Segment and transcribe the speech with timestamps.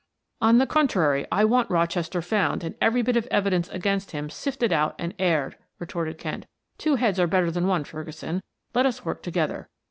[0.41, 4.73] "On the contrary I want Rochester found and every bit of evidence against him sifted
[4.73, 6.47] out and aired," retorted Kent.
[6.79, 8.41] "Two heads are better than one, Ferguson;
[8.73, 9.69] let us work together.